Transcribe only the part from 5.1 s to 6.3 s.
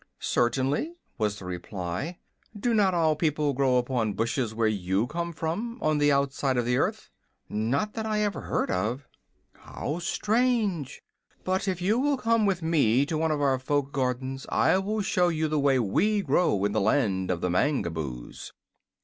from, on the